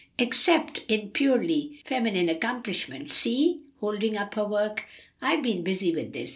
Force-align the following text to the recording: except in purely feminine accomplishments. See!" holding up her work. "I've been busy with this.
except 0.17 0.79
in 0.87 1.11
purely 1.11 1.79
feminine 1.85 2.27
accomplishments. 2.27 3.13
See!" 3.13 3.59
holding 3.79 4.17
up 4.17 4.33
her 4.33 4.45
work. 4.47 4.85
"I've 5.21 5.43
been 5.43 5.61
busy 5.61 5.93
with 5.93 6.11
this. 6.11 6.29